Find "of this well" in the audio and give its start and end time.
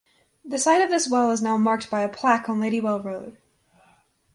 0.81-1.29